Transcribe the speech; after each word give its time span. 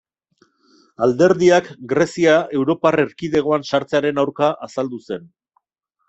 Alderdiak 1.07 1.67
Grezia 1.91 2.37
Europar 2.61 2.97
Erkidegoan 3.03 3.65
sartzearen 3.73 4.23
aurka 4.23 4.49
azaldu 4.69 5.01
zen. 5.09 5.29